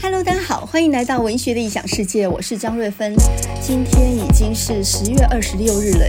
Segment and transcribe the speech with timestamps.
[0.00, 3.14] Hello，大家好，欢迎来到文学的异想世界，我是张瑞芬。
[3.60, 6.06] 今天已经是十月二十六日了，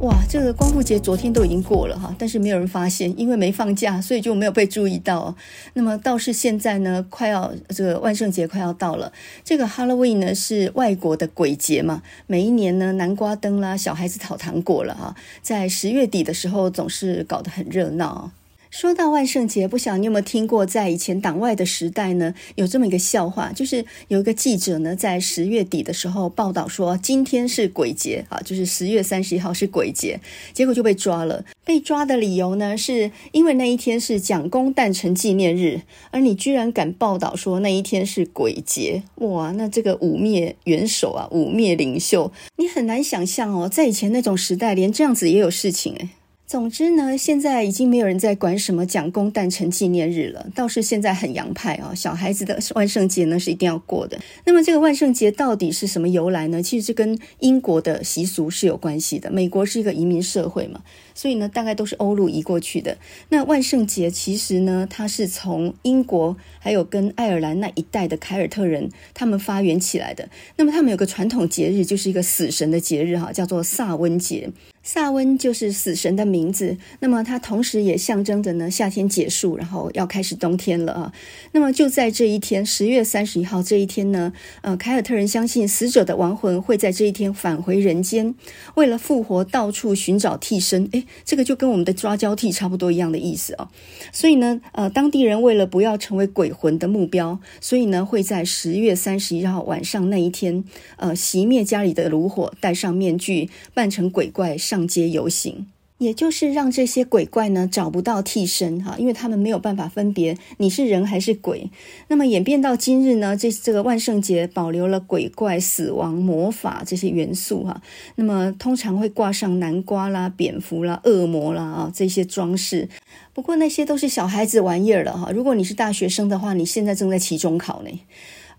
[0.00, 5.34] 哇，这个光复节昨天都已经过了哈，但是没有人发现，因为没放假，所以就没有被注意到。
[5.74, 9.12] 那么倒是现在呢，快要这个万圣节快要到了，
[9.42, 18.30] 这个 Halloween 呢是外国的鬼节嘛，每一年呢南瓜灯啦，小孩子讨糖果了哈，在十月底的时候总是搞得很热闹。
[18.72, 30.18] 说到万圣节，不晓得你有没有听过，在以前党外的时代呢，有这么一个笑话，就是有一个记者呢，在十月底的时候报道说今天是鬼节啊，就是十月三十一号是鬼节，
[30.54, 31.44] 结果就被抓了。
[31.66, 46.08] 被抓的理由呢，是因为那一天是蒋公诞辰纪念日，而你居然敢报道说那一天是鬼节，哇，那这个污蔑元首啊，污蔑领袖，你很难想象哦，在以前那种时代，连这样子也有事情诶。
[46.44, 54.20] 总之呢，现在已经没有人在管什么蒋公诞辰纪念日了，倒是现在很洋派啊、哦，小孩子的 万圣节呢是一定要过的。
[54.44, 56.62] 那么这个万圣节到底是什么由来呢？
[56.62, 59.30] 其实这跟英国的习俗是有关系的。
[59.30, 60.82] 美国是一个移民社会嘛，
[61.14, 62.98] 所以呢大概都是欧陆移过去的。
[63.30, 70.28] 那万圣节其实呢，它是从英国还有跟爱尔兰那一带的凯尔特人他们发源起来的。
[70.56, 74.50] 那么他们有个传统节日，就是一个死神的节日哈，叫做萨温节。
[74.84, 81.12] 萨温就是死神的名字，那么它同时也象征着呢夏天结束，然后要开始冬天了啊。
[81.52, 88.34] 那么就在这一天，十月三十一号这一天呢，呃，凯尔特人相信死者的亡魂会在这一天返回人间，
[88.74, 90.88] 为了复活到处寻找替身。
[90.90, 93.70] 诶，这个就跟我们的抓交替差不多一样的意思啊。
[94.10, 100.64] 所以呢，呃，当地人为了不要成为鬼魂的目标，所以呢会在十月三十一号晚上那一天，
[100.96, 104.58] 呃，熄灭家里的炉火，戴上面具，扮成鬼怪。
[104.72, 105.66] 上街游行，
[105.98, 111.68] 也就是让这些鬼怪呢找不到替身哈，因为他们没有办法分别你是人还是鬼。
[112.08, 117.82] 那么演变到今日呢，这这个万圣节保留了鬼怪、死亡、魔法这些元素哈。
[118.16, 122.88] 那么通常会挂上南瓜啦、蝙蝠啦、恶魔啦啊这些装饰。
[123.34, 125.30] 不过那些都是小孩子玩意儿了哈。
[125.30, 127.90] 如果你是大学生的话，你现在正在期中考呢。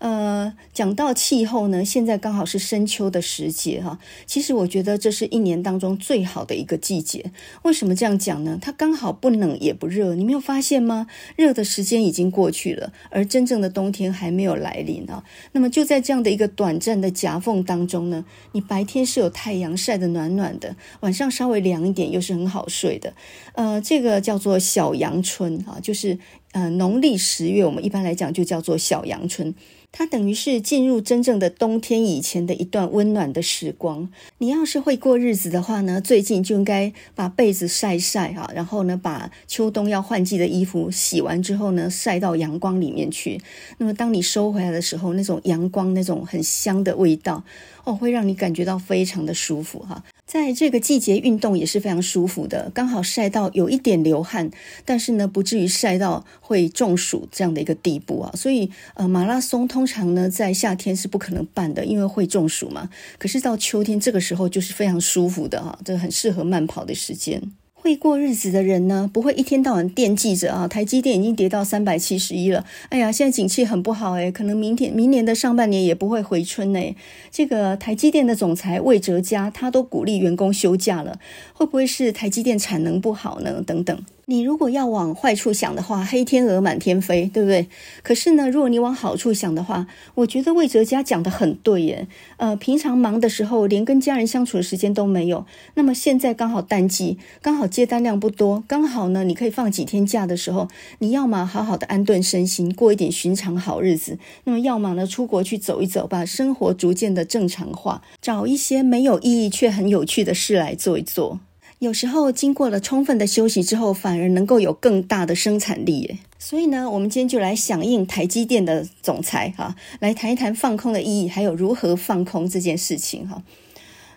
[0.04, 3.98] 呃，讲到气候呢，现在刚好是深秋的时节哈。
[4.26, 7.32] 其实我觉得这是一年当中最好的一个季节。
[7.62, 8.58] 为什么这样讲呢？
[8.60, 11.06] 它刚好不冷也不热，你没有发现吗？
[11.36, 15.24] 热的时间已经过去了，而真正的冬天还没有来临啊。
[15.52, 23.14] 那么就在这样的一个短暂的夹缝当中呢，你白天是有太阳晒得暖暖的，晚上稍微凉一点又是很好睡的。
[23.54, 26.18] 呃，这个叫做小阳春啊，就是
[26.52, 29.54] 呃农历十月，我们一般来讲就叫做小阳春。
[29.96, 34.10] 它等于是进入真正的冬天以前的一段温暖的时光。
[34.44, 43.40] 你要是会过日子的话呢，最近就应该把被子晒晒哈，然后呢，把秋冬要换季的衣服洗完之后呢，晒到阳光里面去。
[43.78, 47.42] 那么当你收回来的时候，那种阳光那种很香的味道
[47.84, 50.04] 哦，会让你感觉到非常的舒服哈。
[50.26, 54.50] 在这个季节运动也是非常舒服的，刚好晒到有一点流汗，
[54.84, 58.32] 但是呢，不至于晒到会中暑这样的一个地步啊。
[58.34, 62.88] 所以呃，马拉松通常呢在夏天是不可能办的，因为会中暑嘛。
[63.18, 67.40] 可是到秋天这个时候就是非常舒服的哈，这很适合慢跑的时间。
[67.72, 76.96] 会过日子的人呢，不会一天到晚惦记着啊，台积电已经跌到三百七十一了，哎呀，现在景气很不好诶，可能明天明年的上半年也不会回春诶。
[77.30, 81.20] 这个台积电的总裁魏哲家他都鼓励员工休假了，
[81.52, 83.62] 会不会是台积电产能不好呢？
[83.62, 84.02] 等等。
[84.26, 87.68] 你如果要往坏处想的话，黑天鹅满天飞，对不对？
[88.02, 92.08] 可是呢，如果你往好处想的话，我觉得魏哲家讲得很对耶。
[92.38, 95.44] 呃，平常忙的时候，连跟家人相处的时间都没有。
[95.74, 100.68] 那么现在刚好淡季，刚好接单量不多，刚好呢，你可以放几天假的时候，
[101.00, 111.40] 你要么好好的安顿身心，过一点寻常好日子；那么要么呢，出国去走一走，把生活逐渐的正常化，找一些没有意义却很有趣的事来做一做。
[111.84, 116.18] 有时候经过了充分的休息之后，反而能够有更大的生产力耶。
[116.38, 123.42] 所以呢，我们今天就来响应台积电的总裁哈，来谈一谈放空的意义，还有如何放空这件事情哈。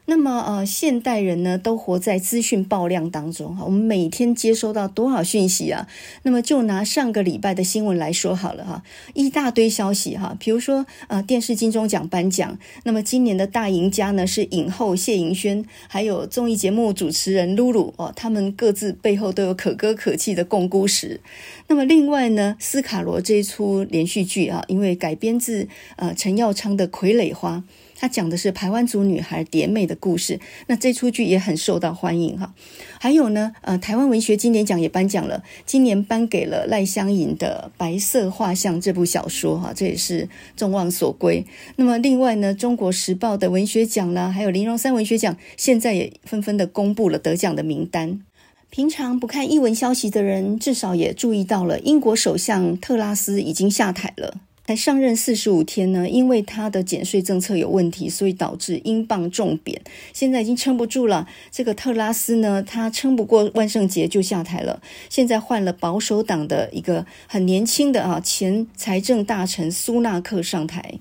[0.09, 5.85] 那么，呃，现代人呢都活在资讯爆量当中哈，我们每天接收到多少讯息啊？
[6.23, 8.83] 那么就拿上个礼拜的新闻来说好了哈，
[9.13, 21.19] 一大堆消息哈，比如说呃，电视金钟奖颁奖，那么今年的大赢家呢是影后谢盈萱，还有综艺节目主持人露露哦，他们各自背后都有可歌可泣的共估史。
[21.67, 25.67] 那么另外呢，斯卡罗这一出连续剧啊，因为改编自
[25.97, 27.57] 呃陈耀昌的《傀儡花》。
[27.99, 30.39] 他讲的是台湾族女孩蝶妹的故事。
[30.67, 32.53] 那这出剧也很受到欢迎哈。
[32.99, 41.45] 还有呢，呃，台湾文学经典奖也颁奖了，今年颁给了赖香吟的《白色画像》这部小说哈，这也是众望所归。
[41.75, 48.21] 那么另外呢，《中国时报》的文学奖啦，还有林荣三文学奖，现在也纷纷的公布了得奖的名单。
[48.69, 54.41] 平常不看艺文消息的人，至少也注意到了，英国首相特拉斯已经下台了。
[54.67, 59.81] 才上任四十五天呢，因为他的减税政策有问题，所以导致英镑重贬，
[60.11, 61.25] 现在已经撑不住了。
[61.49, 64.81] 这个特拉斯呢，他撑不过万圣节就下台了。
[65.09, 70.99] 现在换了保守党的一个很年轻的啊前财政大臣苏纳克上台。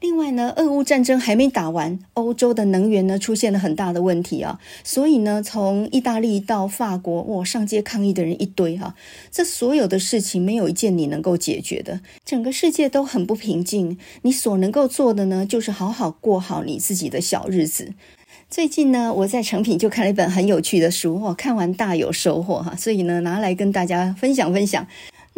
[0.00, 8.94] 另外呢，俄乌战争还没打完，欧洲的能源呢出现了很大的问题啊，所以呢，从意大利到法国，哇，上街抗议的人一堆哈，
[9.32, 13.98] 这所有的事情没有一件你能够解决的，整个世界都很不平静。
[14.22, 17.92] 你所能够做的呢，就是好好过好你自己的小日子。
[18.48, 24.86] 最近呢，我在成品就看了一本很有趣的书，哇，看完大有收获哈，所以呢，拿来跟大家分享分享。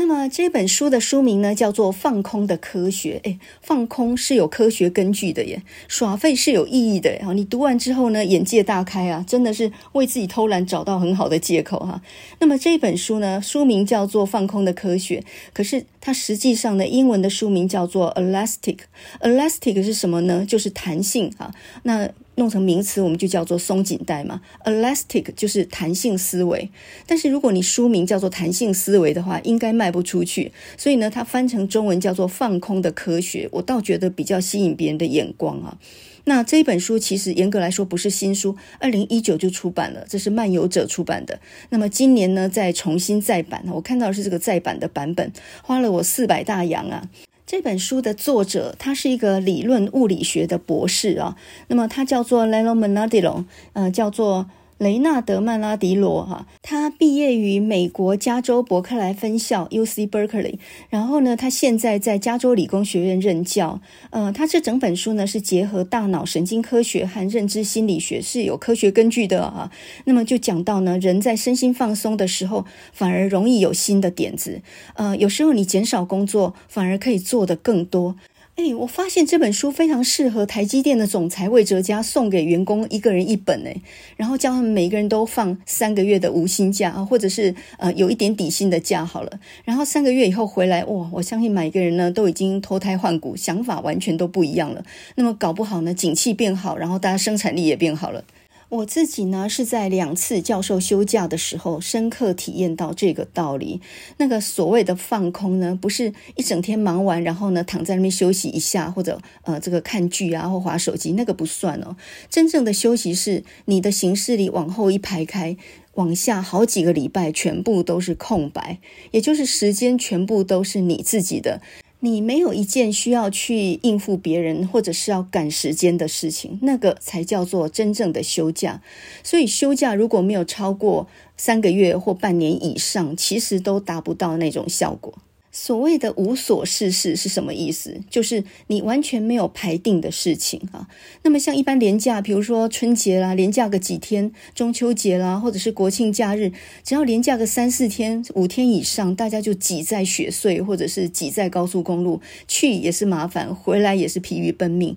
[0.01, 3.21] 那么这本书的书名呢，叫做《放空的科学》。
[3.29, 7.15] 诶，放空是有科学根据的耶，耍废是有意义的。
[7.17, 12.01] 然后你读完之后呢，眼界大开啊，真的是为自己偷懒找到很好的借口哈。
[12.39, 15.21] 那么这本书呢，书名叫做《放空的科学》，
[15.53, 18.79] 可是它实际上呢，英文的书名叫做 Elastic。
[19.21, 20.47] Elastic 是什么呢？
[20.47, 21.55] 就是弹性啊。
[21.83, 22.09] 那
[22.41, 24.41] 弄成名词，我们就叫做松紧带嘛。
[24.65, 26.71] Elastic 就是弹性思维，
[27.07, 30.51] 但是如果你书名叫做弹性思维的话，应该卖不出去。
[30.79, 35.79] 所以呢，它翻成中文叫做放空的科学，我倒觉得比较吸引别人的眼光啊。
[36.25, 41.39] 那这一本书其实严格来说不是新书，二零一九就出版了，这是漫游者出版的。
[41.69, 45.31] 那么今年呢，再重新再版，我看到的是这个再版的版本，
[45.63, 47.09] 花了我四百大洋啊。
[47.51, 51.35] 这本书的作者，他是一个理论物理学的博士啊。
[51.67, 54.49] 那么他叫做 Lelo m e n a d i l o 呃，叫做。
[54.81, 60.55] 雷纳德·曼拉迪罗，哈，他毕业于美国加州伯克莱分校 （UC Berkeley），
[60.89, 63.83] 然后呢，他现在在加州理工学院任教。
[64.09, 69.71] 呃，他这整本书呢是结合大脑神经科学和认知心理学，是有科学根据的啊。
[70.07, 74.63] 那么就讲到呢，人在身心放松的时候，反而容易有新的点子。
[74.95, 78.17] 呃，有时候你减少工作，反而可以做得更多。
[78.61, 83.75] 哎，我发现这本书非常适合台积电的总裁魏哲家送给员工一个人一本哎，
[84.19, 94.85] 然后叫他们每个人都放三个月的无薪假啊，或者是呃有一点底薪的假好了，然后三个月以后回来哇，我相信每个人呢都已经脱胎换骨，想法完全都不一样了。
[95.15, 98.23] 那么搞不好呢，景气变好，然后大家生产力也变好了。
[98.71, 103.81] 我自己呢，是在两次教授休假的时候，深刻体验到这个道理。
[104.19, 111.97] 那个所谓的放空呢，不是一整天忙完，然后呢躺在那边休息一下，或者呃这个看剧啊或划手机，那个不算哦。
[112.29, 115.57] 真正的休息是你的行事历往后一排开，
[115.95, 118.79] 往下好几个礼拜全部都是空白，
[119.11, 121.61] 也就是时间全部都是你自己的。
[122.01, 128.83] 你没有一件需要去应付别人或者是要赶时间的事情，那个才叫做真正的休假。
[129.23, 131.07] 所以休假如果没有超过
[131.37, 135.15] 三个月或半年以上，其实都达不到那种效果。
[135.53, 138.01] 所谓的无所事事是什么意思？
[138.09, 140.87] 就是你完全没有排定的事情啊。
[141.23, 146.53] 那么像一般连假，比如说春节啦，连假个几天，中秋节啦，或者是国庆假日，
[146.85, 154.97] 只要连假个三四天、五天以上，大家就挤在雪隧，或者是挤在高速公路，去也是麻烦，回来也是疲于奔命。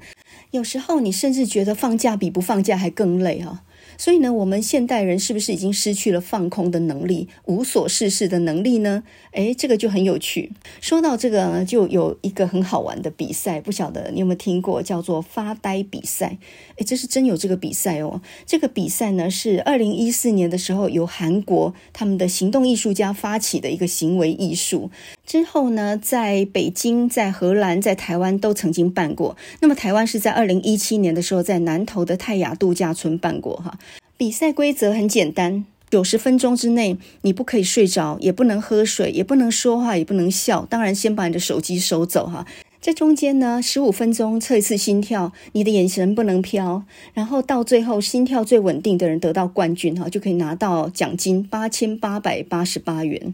[0.51, 3.63] 有时候你甚至觉得放假比不放假还更累啊。
[4.03, 9.03] 所以呢，我们现代人是不是已经失去了放空的能力、无所事事的能力呢？
[9.31, 10.51] 诶，这个就很有趣。
[10.81, 16.37] 说到这个呢，就有一个很好玩的比赛，不晓得你有没有听过，叫做发呆比赛。
[16.75, 18.21] 诶，这是真有这个比赛哦。
[18.45, 24.91] 这个比赛呢，是二零一四年的时候由韩国他们的行动艺术家发起的一个行为艺术。
[25.25, 29.35] 之后呢，在北京、在荷兰、在台湾都曾经办过。
[29.61, 33.79] 那么台湾是在二零一七年的时候，在南投的泰雅度假村办过哈。
[34.17, 40.67] 比赛规则很简单，九十分钟之内你不可以睡着，也不能喝水，也不能说话，也不能笑。
[40.69, 42.45] 当然，先把你的手机收走哈。
[42.81, 46.83] 在中间呢，十五分钟测一次心跳，你的眼神不能飘。
[47.13, 53.33] 然后到最后，心跳最稳定的人得到冠军哈，就可以拿到奖金八千八百八十八元。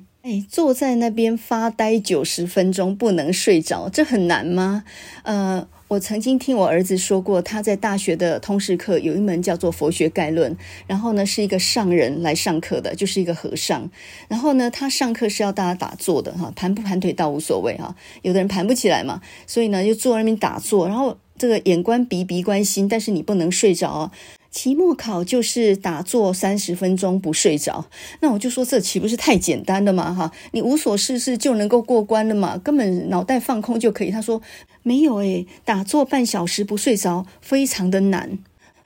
[0.49, 4.83] 坐在那边发呆九十分钟不能睡着，这很难吗？
[5.23, 10.51] 呃，我曾经听我儿子说过，他在大学的通识课有一门叫做《佛学概论》，
[10.87, 13.89] 然后呢是一个上人来上课的，就是一个和尚。
[14.27, 21.17] 然后呢，他上课是要大家打坐的哈，盘不盘腿倒无所谓哈，有的人盘不起来嘛，所以呢就坐在那边打坐，然后。
[21.39, 24.11] 这个眼观鼻，鼻观心，但是你不能睡着啊。
[24.51, 27.85] 期末考就是打坐三十分钟不睡着，
[28.21, 30.13] 那我就说这岂不是太简单了吗？
[30.13, 32.57] 哈，你无所事事就能够过关了嘛？
[32.57, 34.11] 根本脑袋放空就可以。
[34.11, 34.41] 他说
[34.81, 38.39] 没有诶，打坐半小时不睡着非常的难。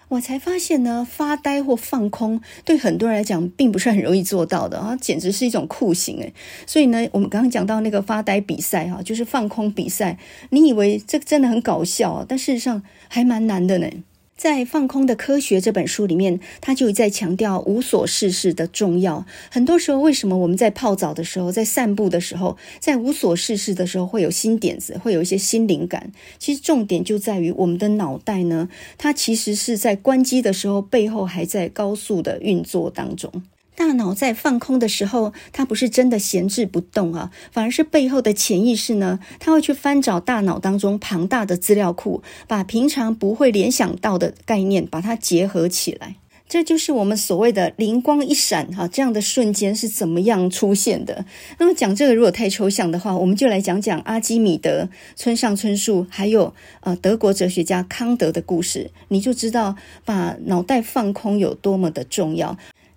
[0.09, 6.33] 我才发现呢，发呆或放空对很多人来讲并不是很容易做到的啊，简直是一种酷刑诶。
[6.67, 10.19] 所以呢，我们刚刚讲到那个发呆比赛哈，就是放空比赛，
[10.51, 13.87] 你以为这真的很搞笑，但事实上还蛮难的呢。
[14.35, 19.25] 在《放空的科学》这本书里面，他就在强调无所事事的重要。
[19.49, 26.11] 很多时候，为什么我们在泡澡的时候、在散步的时候、在无所事事的时候会有新点子、会有一些新灵感？
[26.39, 33.31] 其实重点就在于我们的脑袋呢，它其实是在关机的时候，背后还在高速的运作当中。
[33.75, 46.15] 大脑在放空的时候，它不是真的闲置不动啊，反而是背后的潜意识呢，它会去翻找大脑当中庞大的资料库，把平常不会联想到的概念把它结合起来。
[46.47, 51.25] 这就是我们所谓的灵光一闪哈，这样的瞬间是怎么样出现的？
[51.57, 59.75] 那么讲这个如果太抽象的话，我们就来讲讲阿基米德、村上春树，还有呃德国哲学家康德的故事，你就知道
[60.05, 62.55] 把脑袋放空有多么的重要。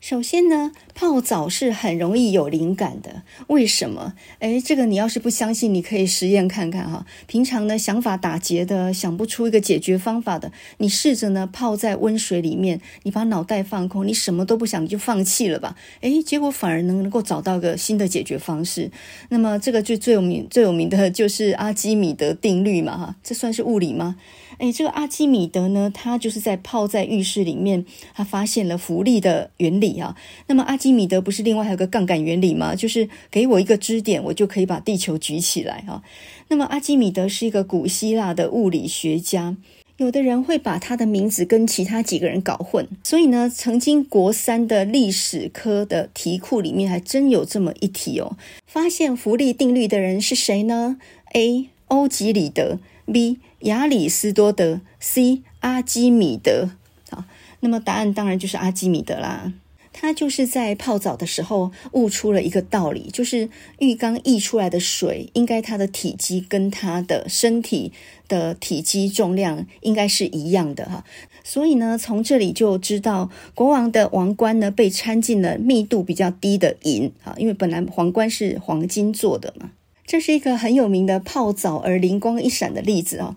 [0.08, 3.24] 首先呢，泡澡是很容易有灵感的。
[3.48, 4.14] 为什么？
[4.38, 7.04] 诶，这个你要是不相信，你可以实验看看哈。
[7.26, 15.74] 平常呢，想法打结的，想不出一个解决方法的，你试着呢泡在温水里面，你把脑袋放空，你什么都不想，你就放弃了吧。
[16.02, 18.92] 诶，结果反而能能够找到个新的解决方式。
[19.30, 24.14] 那么这个最最有名最有名的就是阿基米德定律嘛哈，这算是物理吗？
[24.58, 27.84] 诶，这个阿基米德呢，他就是在泡在浴室里面，
[28.14, 30.16] 他发现了浮力的原理啊。
[30.46, 32.74] 那么阿基米德不是另外还有个杠杆原理吗？
[32.74, 36.02] 就是给我一个支点，我就可以把地球举起来啊。
[36.48, 39.56] 那么阿基米德是一个古希腊的物理学家，
[39.98, 48.36] 有的人会把他的名字跟其他几个人搞混，所以呢，曾经国三的历史科的题库里面还真有这么一题哦。
[48.66, 50.96] 发现浮力定律的人是谁呢
[51.34, 51.68] ？A.
[51.88, 52.78] 欧几里得。
[53.12, 53.38] B.
[53.66, 55.42] 亚里斯多德，C.
[55.60, 56.70] 阿基米德。
[57.10, 57.24] 好，
[57.60, 59.52] 那么答案当然就是阿基米德啦。
[59.98, 67.92] 他就是在泡澡的时候悟出了一个道理，就是浴缸溢出来的水，应该它的体积跟他的身体
[68.28, 71.02] 的体积重量应该是一样的哈。
[71.42, 79.70] 所以呢，从这里就知道国王的王冠呢被掺进了密度比较低的银啊，因为本来皇冠是黄金做的嘛。
[80.06, 83.36] 这是一个很有名的泡澡而灵光一闪的例子啊。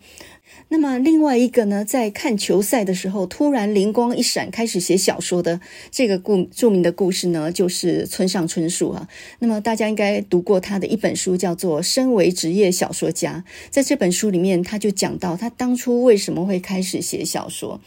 [0.72, 5.60] 那么另外一个呢，在看球赛的时候突然灵光一闪，开始写小说的
[5.90, 9.08] 这个故著名的故事呢，就是村上春树哈。
[9.40, 13.44] 那么大家应该读过他的一本书，叫做《身为职业小说家》。
[13.72, 17.82] 在这本书里面，他就讲到他当初为什么会开始写小说。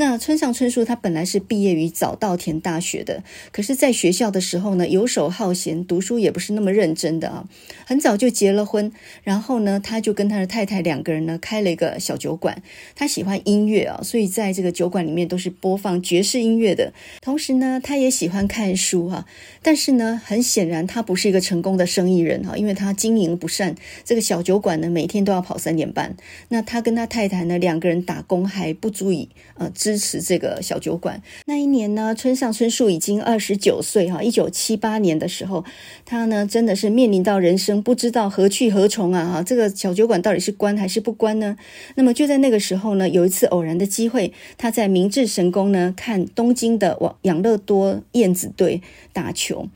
[0.00, 7.48] 那村上春树他本来是毕业于早稻田大学的，可是在学校的时候呢，游手好闲，读书也不是那么认真的啊。
[7.84, 8.92] 很早就结了婚，
[9.24, 12.62] 然后呢，他就跟他的太太两个人呢开了一个小酒馆。
[12.94, 16.92] 他喜欢音乐啊，所以在这个酒馆里面都是播放爵士音乐的。
[17.20, 19.26] 同时呢，他也喜欢看书哈。
[19.62, 23.74] 但是呢，很显然他不是一个成功的生意人哈，因为他经营不善。
[24.04, 26.16] 这个小酒馆呢，每天都要跑三点半。
[26.50, 29.68] 那他跟他太太呢，两个人打工还不足以呃。
[29.88, 31.22] 支持这个小酒馆。
[31.46, 34.22] 那一年呢，村上春树已经二十九岁哈。
[34.22, 35.64] 一九七八年的时候，
[36.04, 39.24] 他呢真的是面临到人生不知道何去何从啊！
[39.32, 41.56] 哈，这个小酒馆到底是关还是不关呢？
[41.94, 48.82] 那么就在那个时候呢，有一次偶然的机会，他在明治神宫呢看东京的养养乐多燕子队
[49.14, 49.68] 打球。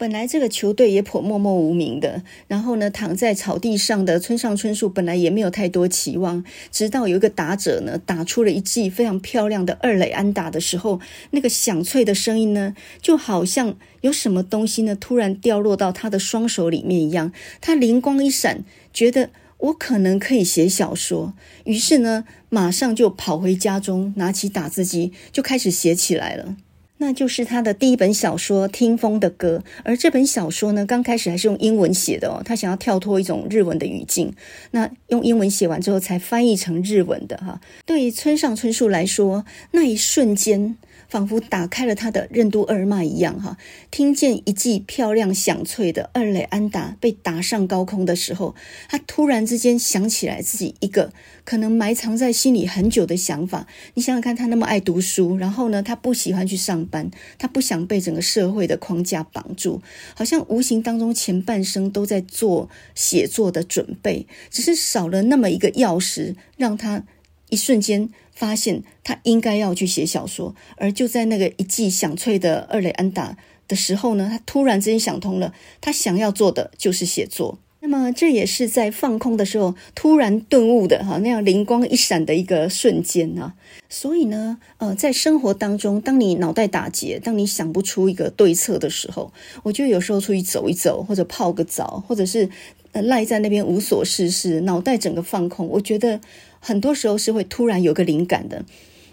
[0.00, 6.42] 本来这个球队也颇默默无名的，然后呢，躺在草地上的村上春树本来也没有太多期望，
[6.72, 11.00] 直到有一个打者呢打出了一记非常漂亮的二垒安打的时候，
[11.32, 17.30] 那个响脆的声音呢，就好像有什么东西呢突然掉落到他的双手里面一样，
[17.60, 18.64] 他灵光一闪，
[18.94, 19.28] 觉得
[19.58, 26.56] 我可能可以写小说，于是呢，马上就跑回家中，拿起打字机就开始写起来了。
[27.02, 34.32] 那就是他的第一本小说《听风的歌》，而这本小说呢，刚开始还是用英文写的哦，他想要跳脱一种日文的语境，
[34.72, 37.58] 那用英文写完之后才翻译成日文的哈。
[37.86, 40.76] 对于村上春树来说，那一瞬间。
[41.10, 43.58] 仿佛打开了他的任督二脉一样，哈！
[43.90, 48.54] 听见一记漂亮响脆的二垒安打被打上高空的时候，
[48.88, 51.12] 他突然之间想起来自己一个
[51.44, 53.66] 可能埋藏在心里很久的想法。
[53.94, 59.82] 你想想看，他那么爱读书，然后呢，他不喜欢去上班，他不想被整个社会的框架绑住，
[60.14, 67.02] 好像无形当中前半生都在做写作的准备，只是少了那么一个钥匙，让他。
[67.50, 73.36] 一瞬间发现他应该要去写小说，而就在那个一记响脆的二雷安打
[73.68, 77.58] 的时候呢，他突然之间想通了，他想要做的就是写作。
[77.82, 83.54] 那么这也是在放空的时候突然顿悟的哈，那样灵光一闪的一个瞬间啊。
[83.88, 92.50] 所以呢，呃，在生活当中，当你脑袋打结，当你想不出一个对策的时候，我觉得有时候出去走一走，或者泡个澡，或者是
[92.92, 96.20] 呃赖在那边无所事事，脑袋整个放空，我觉得
[96.58, 98.64] 很多时候是会突然有个灵感的。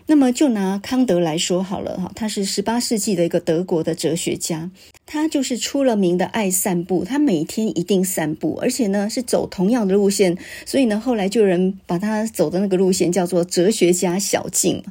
[0.09, 4.71] 那么就拿康德来说好了哈，他是十八世纪的一个德国的哲学家，
[5.05, 14.81] 他就是出了名的爱散步，他每天一定散步，而且呢是走同样的路线，所以呢后来就有人把他走的那个路线叫做哲学家小径。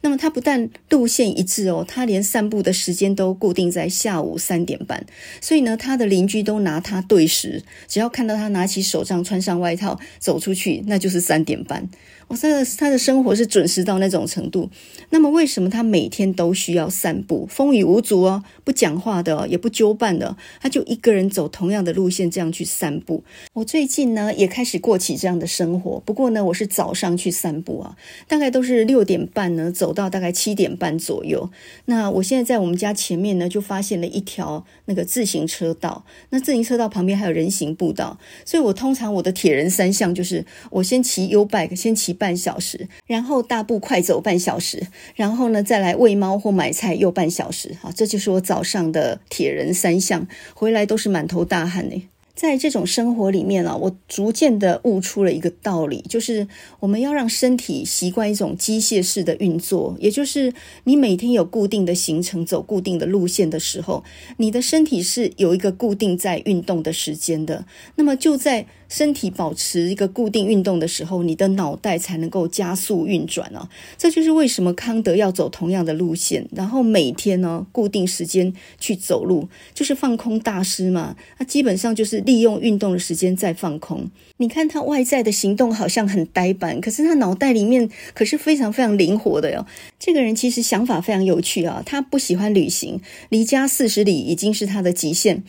[0.00, 5.06] 那么他不但路线一致哦，他连散步的时间都固定在下午三点半，
[5.40, 11.88] 所以呢他的邻居都拿他对时，只要看到他拿起手杖，穿上外套走出去，那就是三点半。
[12.28, 14.70] 我他的他的生活是准时到那种程度，
[15.10, 17.46] 那么为什么他每天都需要散步？
[17.46, 23.22] 风雨无阻哦，不讲话的，也不揪伴的，他就一个人走同样的路线这样去散步。
[23.52, 31.50] 我最近呢也开始过起这样的生活，不过呢我是早上去散步啊，大概都是六点半呢走到大概七点半左右。
[31.84, 42.13] 那我现在在我们家前面呢就发现了一条那个自行车道，那自行车道旁边还有人行步道，所以我通常我的铁人三项就是我先骑 U bike，先骑。
[42.14, 52.08] 半小时，然后大步快走半小时，然后呢再来喂猫或买菜又半小时，好，这就是我早上的铁人三项，回来都是满头大汗呢。
[52.36, 56.48] 在这种生活里面啊，我逐渐的悟出了一个道理，就是
[56.80, 60.52] 我们要让身体习惯一种机械式的运作，也就是
[60.82, 64.02] 你每天有固定的行程，走固定的路线的时候，
[64.38, 67.66] 你的身体是有一个固定在运动的时间的。
[67.94, 73.68] 那么就在身体保持一个固定运动的时候，你的脑袋才能够加速运转啊！
[73.98, 81.16] 这就是为什么康德要走同样的路线，然后每天呢固定时间去走路，就是放空大师嘛。
[81.36, 84.08] 他基本上就是利用运动的时间在放空。
[84.36, 89.66] 你看他外在的行动好像很呆板，可是他脑袋里面可是非常非常灵活的哟。
[89.98, 95.42] 这个人其实想法非常有趣啊，他不喜欢旅行，离家四十里已经是他的极限。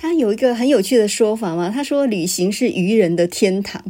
[0.00, 3.82] 他有一个很有趣的说法嘛，他说旅行是愚人的天堂。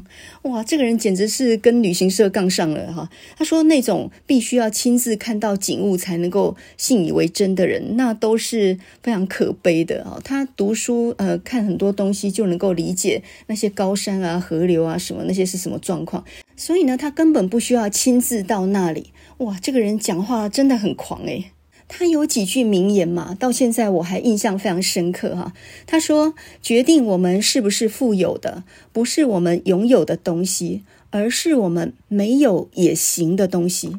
[0.44, 3.11] 哇，这个人简直是跟旅行社杠上了哈。
[3.37, 10.18] 他说那种必须要亲自看到景物才能够信以为真的人，那都是非常可悲的啊。
[10.25, 16.25] 他读书呃看很多东西就能够理解那些高山啊、河流啊什么那些是什么状况，
[16.57, 19.12] 所以呢，他根本不需要亲自到那里。
[19.37, 21.51] 哇，这个人讲话真的很狂诶。
[21.88, 25.55] 他有几句名言嘛，到现在我还印象非常深刻哈。
[25.87, 33.96] 他说：“决定我们是不是富有的，不是我们拥有的东西，而是我们没有也行的东西。”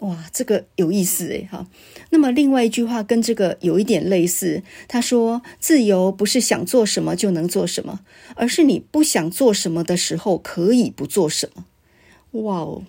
[0.00, 1.66] 哇，这个有意思诶哈。
[2.10, 8.00] 那么另外一句话跟这个有一点类似，他说：“自由不是想做什么就能做什么，
[8.36, 11.64] 而是你不想做什么的时候可以不做什么。”
[12.42, 12.82] 哇哦！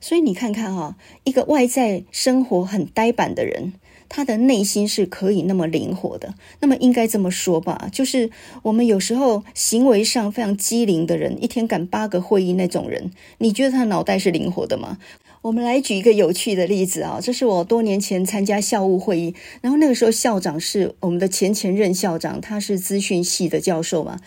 [0.00, 3.72] 所以你看看哈，一个外在生活很呆板的人，
[4.08, 6.34] 他的内心是可以那么灵活的。
[6.60, 8.30] 那么应该这么说吧，就是
[8.62, 14.98] 我们有时候行为上非常机灵的人，一天赶八个会议那种人，你觉得他脑袋是灵活的吗？
[15.42, 24.18] 我们来举一个有趣的例子啊，这是我多年前参加校务会议，然后那个时候校长是我们的前前任校长，他是资讯系的教授嘛。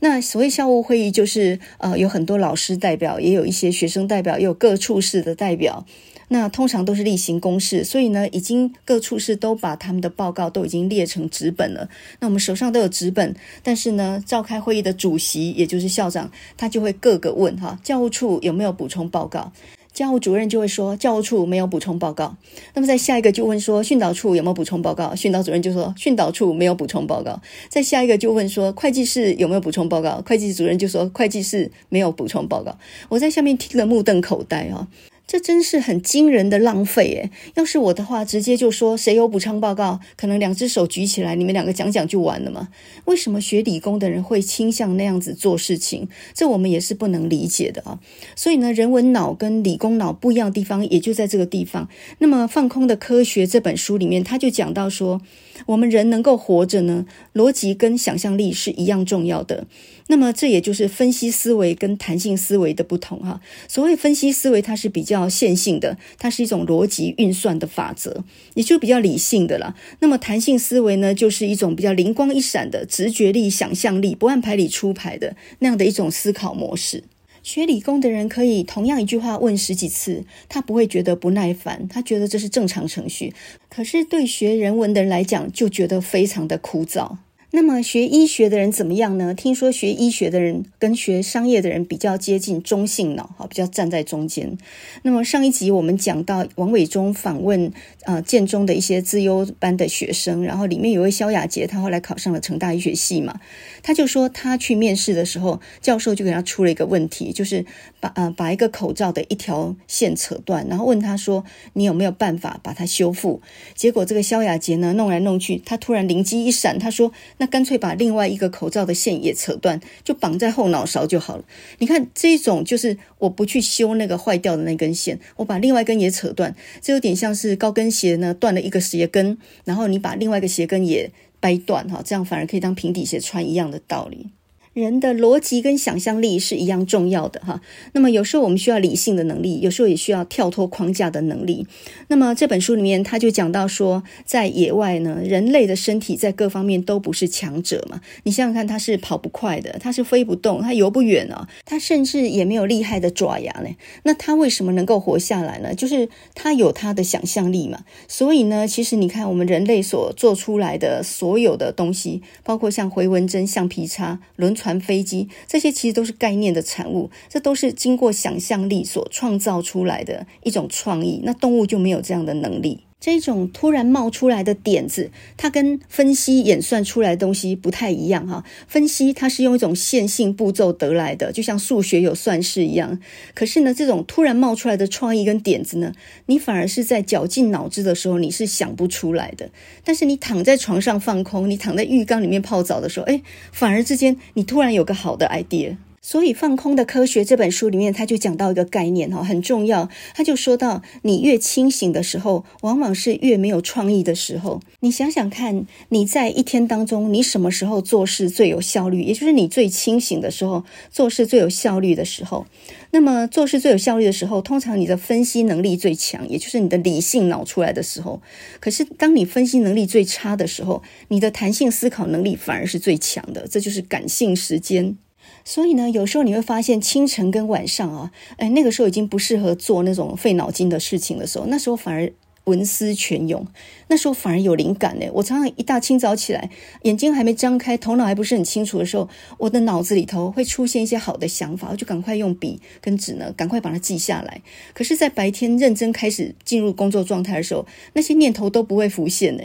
[0.00, 5.86] 那所谓校务会议，就是呃有很多老师代表，也有一些学生代表，也有各处室的代表。
[6.32, 11.88] 那通常都是例行公事，所以呢，已经各处室都把他们的报告都已经列成纸本了。
[12.20, 13.34] 那我们手上都有纸本，
[13.64, 19.52] 但是呢，召开会议的主席，也就是校长，他就会各个问哈，教务处有没有补充报告？
[19.92, 22.36] 教务主任就会说，教务处没有补充报告。
[22.74, 25.14] 那么在下一个就问说，训导处有没有补充报告？
[25.14, 27.40] 训导主任就说，训导处没有补充报告。
[27.68, 30.22] 再下一个就问说，会计室有没有补充报告？
[30.24, 32.78] 会计主任就说，会计室没有补充报告。
[33.08, 34.86] 我在下面听得目瞪口呆啊。
[35.30, 37.30] 这真是很惊人的浪费诶！
[37.54, 42.66] 要是我的话，直接就说谁有补偿报告，可能两只手举起来，你们两个讲讲就完了嘛。
[43.04, 46.08] 为什么学理工的人会倾向那样子做事情？
[46.34, 48.00] 这我们也是不能理解的啊。
[48.34, 51.88] 所以呢，人文脑跟理工脑不一样的地方，也就在这个地方。
[52.18, 55.20] 那么《放空的科学》这本书里面，他就讲到说，
[55.66, 59.66] 我们人能够活着呢，逻辑跟想象力是一样重要的。
[60.08, 63.40] 那么这也就是分析思维跟弹性思维的不同哈。
[63.68, 69.76] 所谓分析思维，它是比较线性的，它是一种逻辑运算的法则，也就比较理性的了。
[70.00, 77.04] 那么弹性思维呢，就是一种比较灵光一闪的直觉力、想象力，不按牌理出牌的那样的一种思考模式。
[77.42, 83.32] 学理工的人可以同样一句话问十几次，他不会觉得不耐烦，他觉得这是正常程序。
[83.68, 87.16] 可是对学人文的人来讲，就觉得非常的枯燥。
[87.52, 89.34] 那么学医学的人怎么样呢？
[89.34, 94.56] 听说学医学的人跟学商业的人比较接近中性脑，哈，比较站在中间。
[95.02, 97.72] 那么上一集我们讲到王伟忠访问
[98.04, 103.40] 呃建中的一些资优班的学生，然后里面有位萧亚杰，他后来考上了成大医学系嘛，
[103.82, 107.64] 他就说他去面试的时候，教授就给他出了一个问题，就是
[108.00, 113.42] 把呃把一个口罩的一条线扯断，然后问他说你有没有办法把它修复？
[113.74, 117.12] 结果这个萧亚杰呢弄来弄去，他突然灵机一闪，他说。
[117.38, 121.44] 那干脆把另外一个口罩的线也扯断，就绑在后脑勺就好了。
[121.78, 131.10] 你看这种就是我不去修那个坏掉的那根线，我把另外一根也扯断，这有点像是高跟鞋呢断了一个鞋跟，然后你把另外一个鞋跟也
[131.40, 134.30] 掰断哈，这样反而可以当平底鞋穿一样的道理。
[134.72, 137.60] 人的逻辑跟想象力是一样重要的哈。
[137.92, 141.66] 那么有时候我们需要理性的能力，有时候也需要跳脱框架的能力。
[142.06, 148.00] 那么这本书里面他就讲到说，在野外呢，人类的身体在各方面都不是强者嘛。
[148.22, 153.70] 你想想看，他是跑不快的，他是飞不动，他游不远啊，他甚至也没有厉害的爪牙呢。
[154.04, 155.74] 那他为什么能够活下来呢？
[155.74, 157.80] 就是他有他的想象力嘛。
[158.06, 164.54] 所以呢，其实你看我们人类所做出来的所有的东西，包括像回纹针、橡皮擦、轮。
[164.60, 171.22] 船、飞机，这些其实都是概念的产物，这都是经过想象力所创造出来的一种创意。
[171.24, 172.84] 那动物就没有这样的能力。
[173.00, 178.44] 这种突然冒出来的点子，它跟分析演算出来的东西不太一样哈。
[178.68, 183.00] 分析它是用一种线性步骤得来的，就像数学有算式一样。
[183.34, 185.92] 可是呢，这种突然冒出来的创意跟点子呢，
[186.26, 189.50] 你反而是在绞尽脑汁的时候，你是想不出来的。
[189.82, 195.76] 但是你躺在床上放空，你躺在浴缸里面泡澡的时候，哎，反而之间你突然有个好的 idea。
[196.02, 199.90] 所以，《放空的科学》这本书里面，他就讲到一个概念哈，很重要。
[200.14, 204.62] 他就说到，你越清醒的时候，往往是越没有创意的时候。
[204.80, 209.02] 你想想看，你在一天当中，你什么时候做事最有效率？
[209.02, 212.46] 也就是你最清醒的时候，做事最有效率的时候。
[212.92, 218.22] 那么，做事最有效率的时候，通常你的分析能力最强，也就是你的理性脑出来的时候。
[218.58, 223.46] 可是，当你分析能力最差的时候，你的弹性思考能力反而是最强的。
[223.46, 224.96] 这就是感性时间。
[225.44, 232.12] 所以呢，有时候你会发现清晨跟晚上啊，哎，那个时候已经不适合做那种费脑筋的事情的时候，那时候反而
[232.44, 233.46] 文思泉涌，
[233.88, 235.06] 那时候反而有灵感呢。
[235.12, 236.50] 我常常一大清早起来，
[236.82, 244.40] 眼睛还没张开，头脑还不是很清楚的时候，我的脑子里头会出现一些好的想法，我就赶快用笔跟纸呢，赶快把它记下来。
[244.74, 249.42] 可是，在白天认真开始进入工作状态的时候，那些念头都不会浮现呢。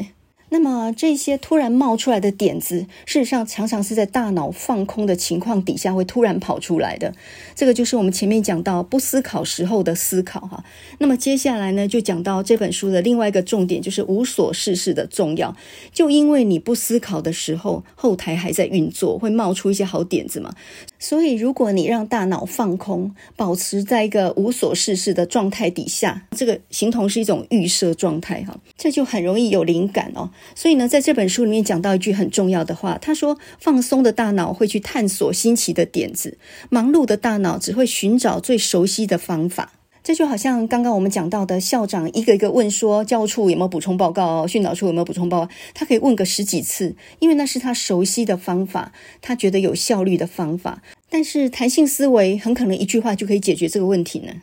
[0.49, 7.13] 那么这些突然冒出来的点子，事实上常常是在大脑放空的情况底下会突然跑出来的。
[7.55, 10.63] 这个就是我们前面讲到不思考时候的思考哈。
[10.99, 15.55] 那么接下来呢，就讲到这本书的另外一个重点，就是无所事事的重要。
[15.91, 20.53] 就因为你不思考的时候，后台还在运作，会冒出一些好点子嘛。
[20.99, 30.29] 所以如果你让大脑放空，保持在一个无所事事的状态底下，这个形同是一种预设状态哈，这就很容易有灵感哦。
[30.55, 36.37] 所以呢，在这本书里面讲到一句很重要的话，他说：“放松的大脑会去探索新奇的点子，
[36.69, 44.45] 忙碌的大脑只会寻找最熟悉的方法。”这就好像刚刚我们讲到的校长一个一个问说：“教务处有没有补充报告？
[44.45, 50.83] 训导处有没有补充报告？”他可以问个十几次，因为那是他熟悉的方法，他觉得有效率的方法。
[51.09, 54.33] 但是弹性思维很可能一句话就可以解决这个问题呢。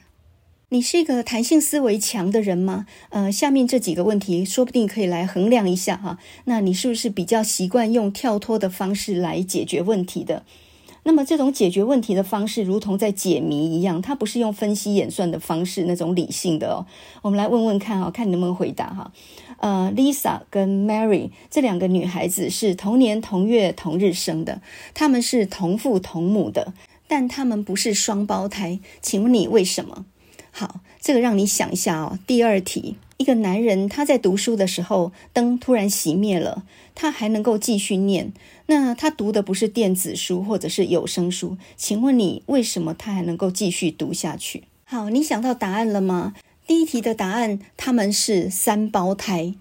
[0.72, 2.86] 你是一个弹性思维强的人吗？
[3.10, 6.18] 呃，下面这几个问题说不定可以来衡量一下哈。
[6.46, 10.46] 那你是不是比较习惯用跳脱的方式来解决问题的？
[11.02, 16.86] 那么这种解决问题的方式，如同在解谜一样，它不是用分析演算的方式，那种理性的哦。
[17.20, 19.12] 我们来问问看哈，看你能不能回答哈。
[19.58, 24.62] 呃，Lisa 跟 Mary 这两个女孩子是同年同月同日生的，
[24.94, 26.72] 她们是同父同母的，
[27.06, 28.80] 但她们不是双胞胎。
[29.02, 30.06] 请问你为什么？
[30.54, 32.18] 好，这个让你想一下哦。
[32.26, 36.62] 第二题，一个男人他在读书的时候，灯突然熄灭了，
[36.94, 38.32] 他还能够继续念。
[38.66, 44.64] 那他读的不是电子书或者是有声书，请问你为什么他还能够继续读下去？
[44.84, 46.34] 好，你想到答案了吗？
[46.66, 49.54] 第一题的答案，他们是三胞胎。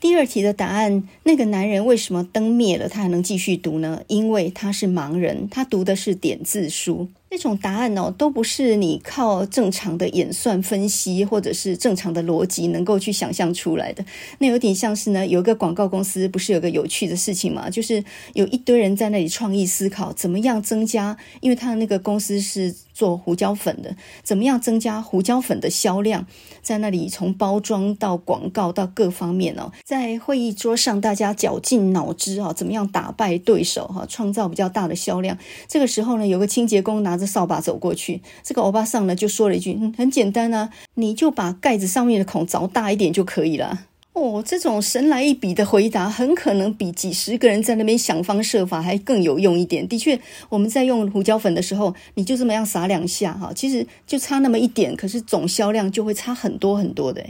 [0.00, 4.02] 第二题的答案，那个男人为什么灯灭了，他还能继续读呢？
[4.06, 7.08] 因为他是盲人，他读的是点字书。
[7.30, 14.04] 那种答案哦，都不是你靠正常的演算分析或者是正常的逻辑能够去想象出来的。
[14.38, 17.68] 那有点像是呢，有一个广告公司不是有个有趣的事情嘛？
[17.68, 26.26] 就是有一堆人在那里创意思考，怎么样增加，因为他的那个公司是做胡椒粉的，怎么样增加胡椒粉的销量？
[26.62, 35.38] 在那里从包装到广告到各方面哦，在会议桌上大家绞尽脑汁啊，怎么样打败对手哈，创造比较大的销量？
[35.68, 49.86] 这个时候呢，有个清洁工拿着扫把走过去，这个欧巴桑呢就说了一句：“嗯，很简单啊，你就把盖子上面的孔凿大一点就可以了。”哦，这种神来一笔的回答，很可能比几十个人在那边想方设法还更有用一点。
[49.86, 57.24] 的确，我们在用胡椒粉的时候，你就这么样撒两下哈，其实就差那么一点，可是总销量就会差很多很多的。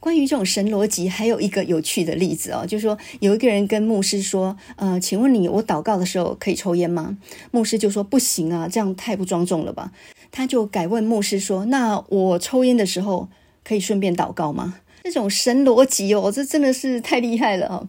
[0.00, 7.18] 关于这种神逻辑，还有一个有趣的例子哦，就是说有一个人跟牧师说：“呃，请问你，我祷告的时候可以抽烟吗？”
[7.50, 9.90] 牧师就说：“不行啊，这样太不庄重了吧。”
[10.30, 13.28] 他就改问牧师说：“那我抽烟的时候
[13.64, 17.88] 可以顺便祷告吗？”这种神逻辑哦，这真的是太厉害了哦。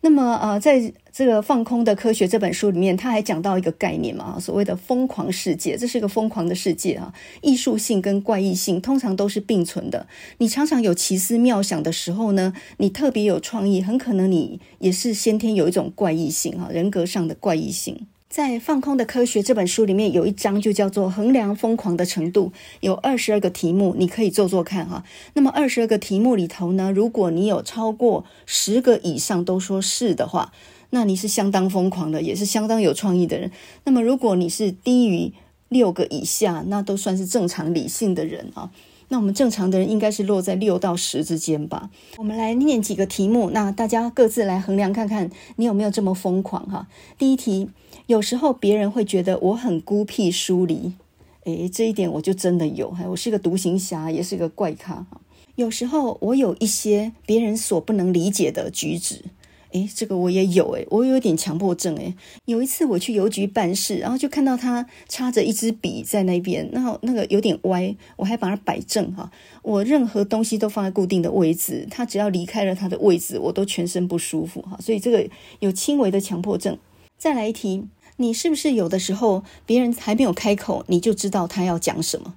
[0.00, 7.12] 那么呃，在这个《放空的科学》这本书里面，他还讲到一个概念嘛，所谓的疯狂世界，这是一个疯狂的世界啊。
[7.42, 10.06] 艺术性跟怪异性通常都是并存的。
[10.38, 18.06] 你常常有奇思妙想的时候呢，你特别有创意，很可能你也是先天有一种怪异性啊，人格上的怪异性。
[18.30, 25.04] 在《放空的科学》这本书里面，有一章就叫做“衡量疯狂的程度”，有二十二个题目，你可以做做看哈。
[25.34, 30.50] 那么二十二个题目里头呢，如果你有超过十个以上都说是的话，
[30.94, 33.50] 那你是相当疯狂的，也是相当有创意的人。
[33.84, 35.32] 那么如果你是低于
[35.68, 38.70] 六个以下，那都算是正常理性的人啊。
[39.08, 41.90] 那我们正常的人应该是落在六到十之间吧。
[42.16, 46.86] 我们来念几个题目，那大家各自来衡量看看，你有没有这么疯狂哈。
[47.18, 47.70] 第一题。
[48.06, 50.92] 有时候别人会觉得我很孤僻疏离，
[51.44, 55.06] 诶，这一点我就真的有，我是个独行侠，也是个怪咖。
[55.54, 59.24] 有时候我有一些别人所不能理解的举止，
[59.72, 69.30] 诶，这个我也有，诶，我有点强迫症，诶，有一次我去邮局办事，然后就看到他插着一支笔在那边，然后那个有点歪，我还把它摆正哈。
[69.62, 74.78] 我任何东西都放在固定的位置，他只要离开了他的位置，我都全身不舒服哈。
[74.80, 75.28] 所以这个
[75.60, 76.78] 有轻微的强迫症。
[77.18, 77.84] 再来一题。
[78.18, 82.34] 你是不是有的时候别人还没有开口，你就知道他要讲什么？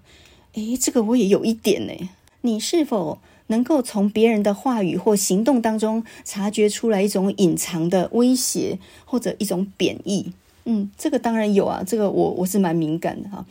[0.54, 1.94] 诶，这个我也有一点呢。
[2.42, 10.32] 你是否能够从别人的话语或行动当中察觉出来一种隐藏的威胁或者一种贬义？
[10.66, 13.46] 嗯，这个当然有啊，这个我我是蛮敏感的哈。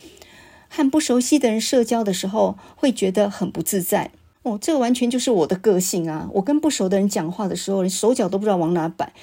[0.67, 4.11] 和不熟悉的人社交的时候，会觉得很不自在。
[4.43, 6.29] 哦，这个完全就是我的个性啊！
[6.33, 9.13] 我跟不熟的人讲话的时候，连手脚都不知道往哪摆。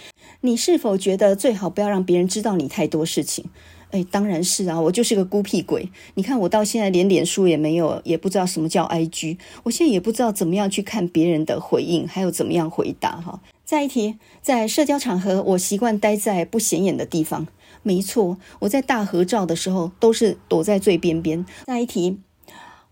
[0.41, 3.45] 你是否觉得最好不要让别人知道你太多事情？
[3.93, 5.89] 诶，当然是啊，我就是个孤僻鬼。
[6.15, 9.39] 你看，我到现在连脸书也没有，也不知道什么叫 IG。
[9.63, 13.41] 我现在也不知道怎么样去看别人的回应，还有怎么样回答哈。
[13.65, 17.47] 再一题，在社交场合，我习惯待在不显眼的地方。
[17.83, 21.45] 没错，我在大合照的时候都是躲在最边边。
[21.67, 22.19] 再一题。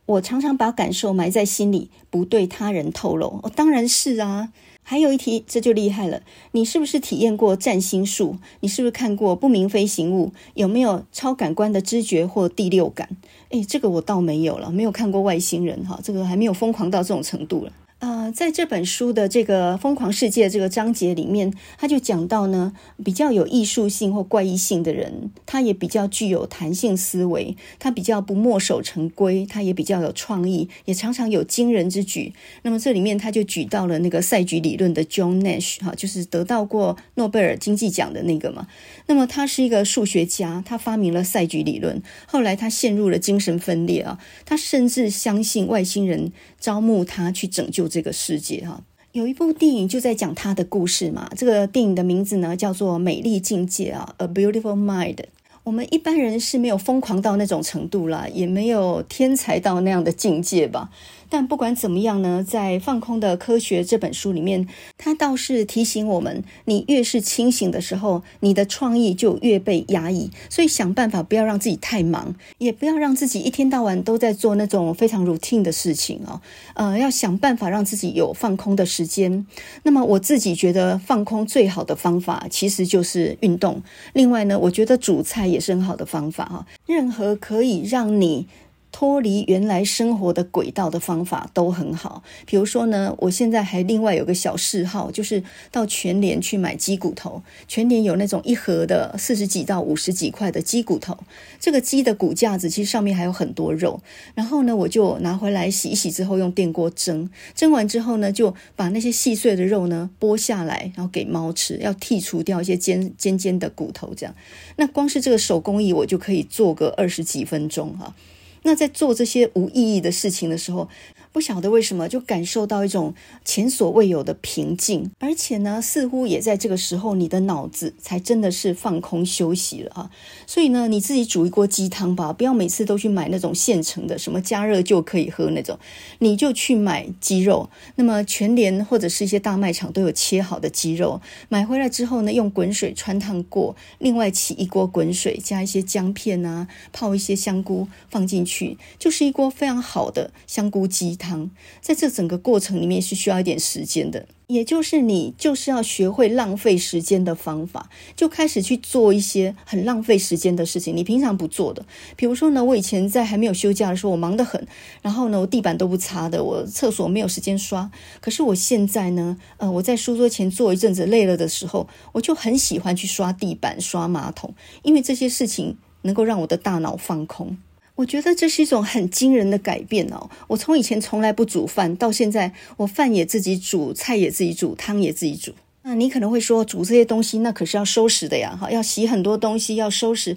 [0.06, 3.40] 我常常把感受埋在心里，不对他人透露。
[3.42, 4.52] 哦，当然是啊。
[4.82, 6.22] 还有一题，这就厉害了。
[6.52, 8.36] 你是不是体验过占星术？
[8.60, 10.32] 你是不是看过不明飞行物？
[10.54, 13.08] 有没有超感官的知觉或第六感？
[13.50, 17.72] 诶，这个我倒没有了，没有看过外星人哈，这个还没有疯狂到这种程度了。
[18.00, 22.72] 呃，在这本书的这个疯狂世界这个章节里面，他就讲到呢，
[23.04, 32.32] 比较有艺术性或怪异性的人，他也比较具有弹性思维，他比较不墨守成规，他也比较有创意，也常常有惊人之举。
[32.62, 38.66] 那么这里面他就举到了那个赛局理论的 John Nash，哈，就是得到过诺贝尔经济奖的那个嘛。
[39.08, 51.28] 那么他是一个数学家，他发明了赛局理论，后来他陷入了精神分裂啊，他甚至相信外星人招募他去拯救这个世界哈，有一部电影就在讲他的故事嘛。
[51.36, 55.16] 这个电影的名字呢叫做《美丽境界》啊，《A Beautiful Mind》。
[55.62, 60.90] 我们一般人是没有疯狂到那种程度啦，也没有天才到那样的境界吧。
[61.30, 70.30] 但不管怎么样呢，在《放空的科学》这本书里面，它倒是提醒我们：你越是清醒的时候，你的创意就越被压抑。
[70.50, 76.40] 所以想办法不要让自己太忙，也不要让自己一天到晚都在做那种非常 routine 的事情哦。
[76.74, 79.46] 呃，要想办法让自己有放空的时间。
[79.84, 83.80] 那么我自己觉得放空最好的方法其实就是运动。
[84.14, 86.66] 另外呢，我觉得煮菜也是很好的方法哈。
[86.86, 88.48] 任何可以让你
[88.92, 92.22] 脱离原来生活的轨道的方法都很好。
[92.46, 97.42] 比如说呢，我现在还另外有个小嗜好，就是到全联去买鸡骨头。
[97.68, 101.16] 全联有那种一盒的四十几到五十几块的鸡骨头，
[101.58, 104.00] 这个鸡的骨架子其实上面还有很多肉。
[104.34, 107.30] 然后呢，我就拿回来洗一洗之后，用电锅蒸。
[107.54, 114.12] 蒸完之后呢，就把那些细碎的肉呢剥下来，然后给猫吃，要剔除掉一些尖尖尖的骨头。
[114.16, 114.34] 这样，
[114.76, 118.14] 那光是这个手工艺，我就可以做个二十几分钟哈。
[118.62, 120.88] 那在做这些无意义的事情的时候，
[121.32, 123.14] 不晓得为什么就感受到一种
[123.44, 130.10] 前所未有的平静，而且呢，似乎也在这个时候，你的脑子才真的是放空休息了啊。
[130.44, 135.78] 所以呢，你自己煮一锅鸡汤吧，不要每次都去买那种现成的，什么加热就可以喝那种，
[136.18, 137.70] 你就去买鸡肉。
[137.94, 151.16] 那么全联或者是一些大卖场都有切好的鸡肉，买回来之后呢，用滚水汆烫过，另外起一锅滚水，加一些姜片啊，泡一些香菇放进去，就是一锅非常好的香菇鸡。
[151.20, 151.50] 汤，
[151.82, 161.84] 在这整个过程里面是需要一点时间的，也就是你就是要学会浪费时间的方法，就开始去做一些很浪费时间的事情，你平常不做的。
[162.16, 164.66] 比如说呢，我以前在还没有休假的时候，我忙得很，
[165.02, 167.90] 然后呢，我地板都不擦的，我厕所没有时间刷。
[168.22, 177.58] 可是我现在呢，呃，我在书桌前坐一阵子累了的时候，我就很喜欢去刷地板、刷马桶，因为这些事情能够让我的大脑放空。
[178.00, 180.30] 我觉得这是一种很惊人的改变哦！
[180.48, 185.52] 我从以前从来不煮饭，到现在我饭也自己煮，菜也自己煮，汤也自己煮。
[185.82, 190.36] 那你可能会说，煮这些东西那可是要收拾的呀，哈，要洗很多东西，要收拾。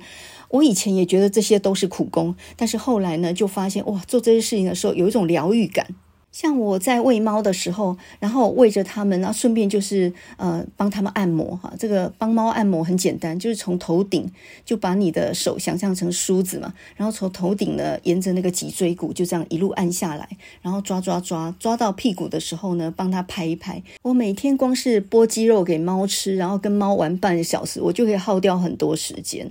[0.50, 5.88] 我以前也觉得这些都是苦工，但是后来呢，就发现哇，做这些事情的时候有一种疗愈感。
[6.34, 11.72] 像我在喂猫的时候，然后喂着它们，然后顺便就是呃帮它们按摩哈。
[11.80, 14.30] 这个帮猫按摩很简单，就是从头顶
[14.66, 20.28] 就把你的手想象成梳子嘛，然后从头顶呢沿着那个脊椎骨就这样一路按下来，
[20.62, 23.82] 然后抓抓抓抓到屁股的时候呢，帮它拍一拍。
[24.02, 29.48] 我每天光是剥鸡肉给猫吃，然后跟猫玩半个小时，我就可以耗掉很多时间。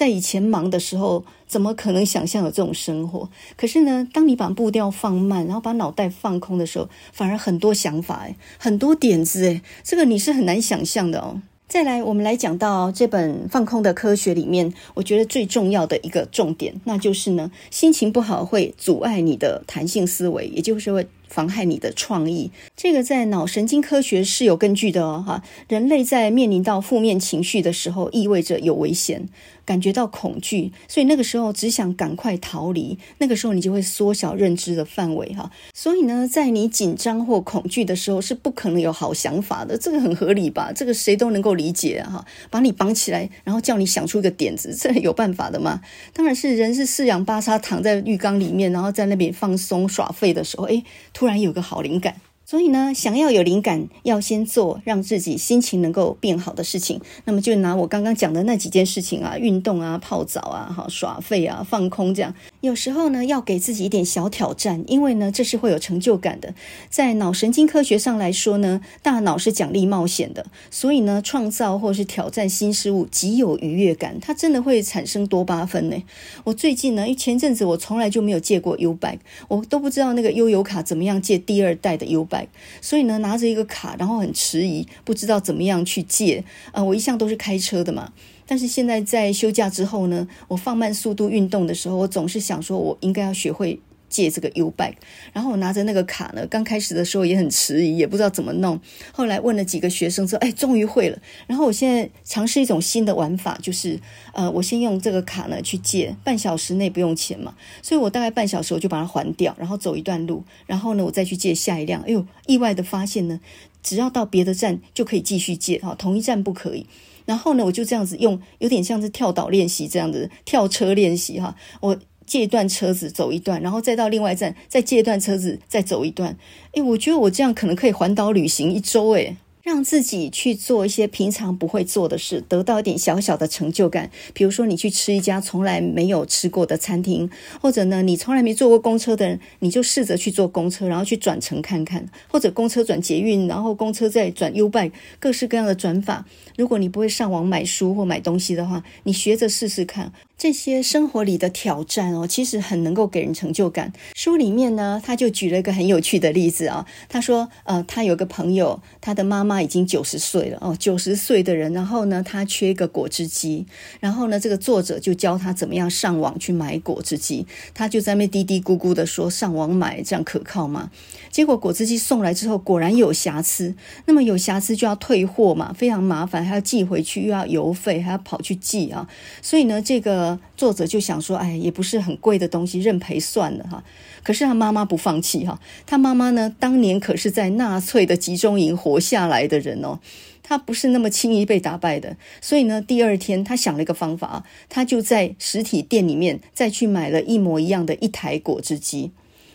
[0.00, 3.28] 在以前忙的时候，怎么可能想象有这种生活？
[3.54, 11.42] 可是呢，当你把步调放慢，然后把脑袋放空的时候，反而很多想法，诶，很多点子，诶，这个你是很难想象的哦。
[11.68, 22.50] 再来，我们来讲到这本《放空的科学》里面，我觉得最重要的一个重点，那就是呢，心情不好会阻碍你的弹性思维，也就是会妨害你的创意。
[22.74, 29.28] 这个在脑神经科学是有根据的哦，哈，人类在面临到负面情绪的时候，意味着有危险。
[29.64, 32.98] 感觉到恐惧，所以那个时候只想赶快逃离。
[33.18, 35.50] 那个时候你就会缩小认知的范围，哈。
[35.74, 39.78] 所以呢，在你紧张或恐惧的时候，是不可能有好想法的。
[39.78, 40.72] 这个很合理吧？
[40.74, 42.24] 这个谁都能够理解，哈。
[42.50, 45.80] 把你绑起来，然后叫你想出一个点子，这有办法的吗？
[46.12, 52.16] 当然是人是四仰八叉躺在浴缸里面，然后在那边放松耍废的时候，诶，突然有个好灵感。
[52.50, 57.00] 所以呢，想要有灵感，要先做让自己心情能够变好的事情。
[57.24, 62.34] 那么就拿我刚刚讲的那几件事情啊，运动啊、泡澡啊、好耍废啊、放空这样。
[62.60, 66.52] 有时候呢，要给自己一点小挑战，因为呢，这是会有成就感的。
[66.88, 75.96] 在脑神经科学上来说呢，大脑是奖励冒险的，所以呢，创造或是挑战新事物极有愉悦感，它真的会产生多巴胺呢。
[76.42, 82.39] 我最近呢，因为前阵子我从来就没有借过 U-Bike，我都不知道那个悠游卡怎么样借第二代的 U Bike
[82.80, 86.44] 所以呢，拿着一个卡，然后很迟疑，不知道怎么样去借。
[86.72, 88.12] 呃，我一向都是开车的嘛，
[88.46, 93.80] 但是现在在休假之后呢，我放慢速度运动的时候，我总是想说，我应该要学会。
[94.10, 94.96] 借这个 U-Bike，
[95.32, 98.78] 然后我拿着那个卡呢，刚开始的时候也很迟疑，也不知道怎么弄。
[99.12, 101.18] 后来问了几个学生说，哎，终于会了。
[101.46, 103.98] 然后我现在尝试一种新的玩法，就是
[104.34, 112.02] 呃，我先用这个卡呢去借，半小时内不用钱嘛，所以我大概半小时我就把它还掉，然后走一段路，然后呢我再去借下一辆。
[112.02, 113.40] 哎呦，意外的发现呢，
[113.82, 116.84] 只要到别的站就可以继续借哈，同一站不可以。
[117.26, 121.96] 然后呢，我就这样子用，有点像是跳岛练习这样子，跳车练习哈，我。
[122.30, 126.36] 借一段车子走一段，然后再到另外一站，再借一段车子再走一段。
[126.74, 129.36] 诶，我觉得我这样可能可以环岛旅行一周诶。
[129.62, 134.10] 让自己去做一些平常不会做的事，得到一点小小的成就感。
[134.32, 146.24] 比如说，你去吃一家从来没有吃过的餐厅，或者呢，你从来没坐过公车的人，你就试着去坐公车，然后去转乘看看，或者公车转捷运，然后公车再转 U-Bike，各式各样的转法。
[146.56, 150.10] 如果你不会上网买书或买东西的话，你学着试试看。
[150.40, 153.92] 这些生活里的挑战哦，其实很能够给人成就感。
[154.14, 156.86] 书里面呢，他就举了一个很有趣的例子啊。
[157.10, 163.66] 他说，呃，他有个朋友，他的妈妈已经九十岁了哦，九十岁的人，然后呢，他缺一个果汁机，
[164.00, 167.46] 然后呢，这个作者就教他怎么样上网去买果汁机。
[167.74, 170.90] 他就在那嘀嘀咕咕的说：“上网买这样可靠吗？”
[171.30, 173.74] 结果果汁机送来之后，果然有瑕疵。
[174.06, 179.06] 那么有瑕疵就要退货嘛，非常麻烦，还要寄回去，又要邮费，还要跑去寄啊。
[179.42, 180.29] 所以呢，这个。
[180.56, 183.82] 作者就想说，哎，也不是很贵的东西，认赔算了哈。
[184.22, 189.98] 可是他妈妈不放弃哈，他妈妈呢，当年可是在纳粹的集中营活下来的人哦，
[190.42, 192.16] 他不是那么轻易被打败的。
[192.40, 199.12] 所以呢，第二天他想了一个方法，他就在实体店里面再去买了一模一样的一台果汁机，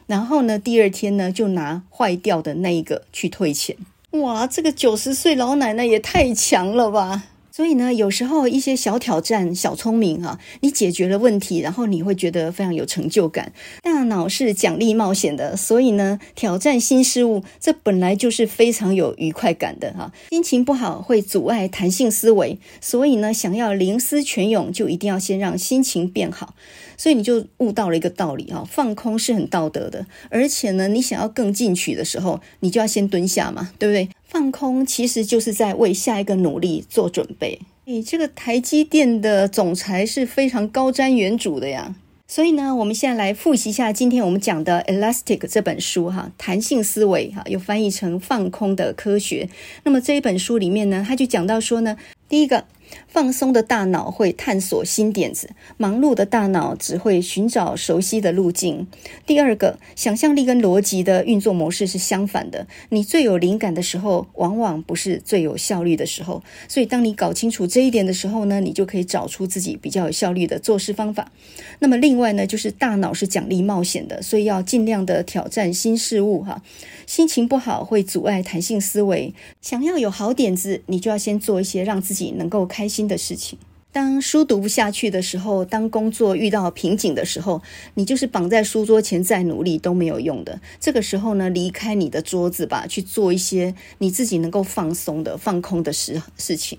[0.08, 3.76] 然后呢，第二天呢，就拿坏掉的那一个去退钱。
[4.12, 7.24] 哇，这个九十岁老奶奶也太强了吧！
[7.56, 13.54] 所以呢，有时候一些小挑战、小聪明哈，你解决了问题，然后你会觉得非常有成就感。
[13.82, 20.12] 大脑是奖励冒险的，所以呢，挑战新事物，这本来就是非常有愉快感的哈。
[20.32, 26.56] 心情不好会阻碍弹性思维，所以呢，想要灵思泉涌，就一定要先让心情变好。
[26.98, 34.10] 所以你就悟到了一个道理哈，放空是很道德的，而且呢，你想要更进取的时候，你就要先蹲下嘛，对不对？
[34.24, 37.60] 放空其实就是在为下一个努力做准备。
[37.86, 41.96] 你这个台积电的总裁是非常高瞻远瞩的呀。
[42.28, 49.48] 所以呢，我们现在来复习一下今天我们讲的《Elastic》这本书哈，弹性思维哈，又翻译成放空的科学。
[49.84, 52.66] 那么这一本书里面呢，他就讲到说呢，第一个。
[53.08, 58.88] 放松的大脑会探索新点子，忙碌的大脑只会寻找熟悉的路径。
[59.26, 62.68] 第二个，想象力跟逻辑的运作模式是相反的。
[62.90, 66.44] 你最有灵感的时候，往往不是最有效率的时候。
[66.68, 71.32] 所以，当你搞清楚这一点的时候呢，你就可以找出自己比较有效率的做事方法。
[71.80, 76.62] 那么，另外呢，就是大脑是奖励冒险的，所以要尽量的挑战新事物哈。
[77.06, 83.58] 心情不好会阻碍弹性思维，想要有好点子，你就要先做一些让自己能够开心的事情。
[83.94, 87.62] 当书读不下去的时候，当工作遇到瓶颈的时候，
[87.94, 90.60] 你就是绑在书桌前再努力都没有用的。
[90.82, 96.78] 这个时候呢，离开你的桌子吧，去做一些你自己能够放松的、放空的事事情。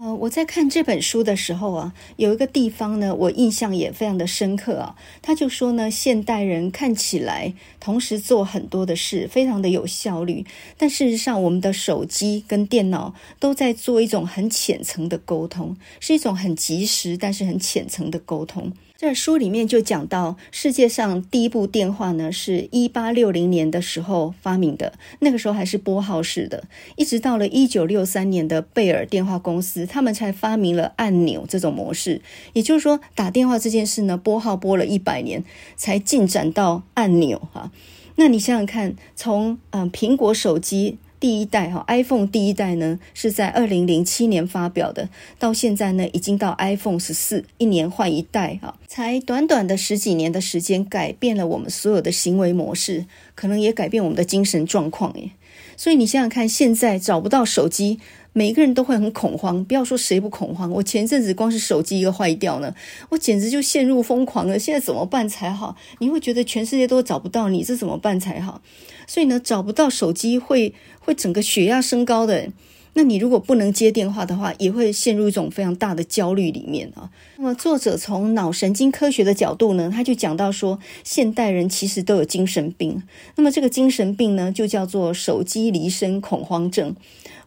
[0.00, 4.94] 呃，我在看这本书的时候啊，有一个地方呢，我印象也非常的深刻啊。
[5.20, 10.46] 他就说呢，现代人看起来同时做很多的事，非常的有效率，
[10.76, 18.72] 但事实上，我们的手机跟电脑都在做一种很浅层的沟通，是一种很及时但是很浅层的沟通。
[19.00, 26.64] 这书里面就讲到，世界上第一部电话呢，是一八六零年的时候发明的，那个时候还是拨号式的，
[26.96, 32.20] 一直到了一九六三年的贝尔电话公司，他们才发明了按钮这种模式。
[32.54, 35.44] 也就是说，打电话这件事呢，拨号拨了一百年，
[35.76, 37.70] 才进展到按钮哈。
[38.16, 40.98] 那你想想看，从嗯苹果手机。
[41.20, 45.08] 第一代哈，iPhone 第一代呢是在二零零七年发表的，
[45.38, 55.30] 到现在呢已经到 iPhone 十四，一年换一代哈，才短短的十几年的时间，改变了我们所有的行为模式，可能也改变我们的精神状况耶。
[55.76, 58.00] 所以你想想看，现在找不到手机。
[58.32, 60.70] 每个人都会很恐慌，不要说谁不恐慌。
[60.70, 62.74] 我前阵子光是手机一个坏掉呢，
[63.08, 64.58] 我简直就陷入疯狂了。
[64.58, 65.76] 现在怎么办才好？
[65.98, 68.60] 你会觉得全世界都找不到你，这怎么办才好？
[69.06, 72.48] 所以呢，找不到手机会会整个血压升高的。
[72.94, 77.10] 那你如果不能接电话的话，也会陷入一种非常大的焦虑里面啊。
[77.36, 83.00] 那么作者从脑神经科学的角度呢，他就讲到说，现代人其实都有精神病。
[83.36, 86.96] 那么这个精神病呢，就叫做手机离身恐慌症。